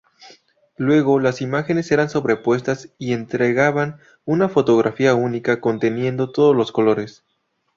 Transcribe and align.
Luego 0.77 1.19
las 1.19 1.41
imágenes 1.43 1.91
eran 1.91 2.09
sobrepuestas 2.09 2.89
y 2.97 3.13
entregaban 3.13 3.99
una 4.25 4.49
fotografía 4.49 5.13
única 5.13 5.61
conteniendo 5.61 6.31
todos 6.31 6.55
los 6.55 6.71
colores. 6.71 7.23